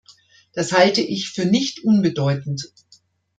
[0.53, 2.73] Das halte ich für nicht unbedeutend.